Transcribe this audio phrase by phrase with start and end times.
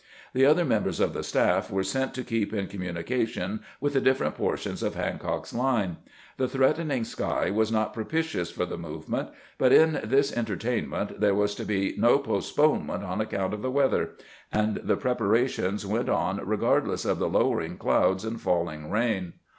[0.33, 4.33] The other members of the staff were sent to keep in communication with the different
[4.33, 5.97] portions of Han cock's line.
[6.37, 9.29] The threatening sky was not propitious for the movement,
[9.59, 14.13] but in this entertainment there was to be" no postponement on account of the weather,"
[14.51, 19.33] and the preparations went on regardless of the lowering clouds and falling rain.